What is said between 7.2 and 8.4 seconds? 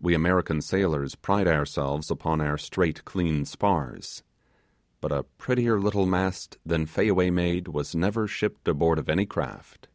made was never